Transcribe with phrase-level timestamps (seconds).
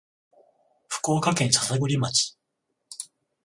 [0.87, 2.35] 福岡県篠栗町